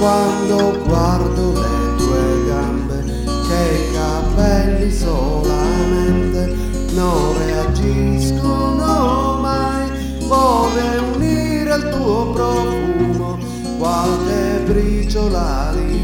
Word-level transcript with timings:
quando 0.00 0.82
guardo 0.86 1.52
le 1.52 1.96
tue 1.98 2.46
gambe 2.46 3.04
che 3.46 3.60
i 3.76 3.92
capelli 3.92 4.90
solamente 4.90 6.56
non 6.94 7.36
reagiscono 7.36 9.36
mai. 9.42 9.90
Vorrei 10.26 10.98
unire 11.14 11.70
al 11.70 11.90
tuo 11.90 12.30
profumo 12.30 13.38
qualche 13.78 14.62
briciola 14.64 15.74
di 15.74 16.00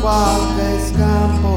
qualche 0.00 0.80
scampolo 0.88 1.49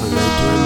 for 0.00 0.06
later. 0.06 0.59